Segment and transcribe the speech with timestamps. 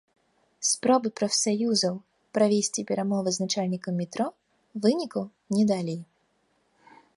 [0.69, 1.95] Спробы прафсаюзаў
[2.37, 4.27] правесці перамовы з начальнікам метро
[4.87, 5.23] вынікаў
[5.59, 5.97] не далі.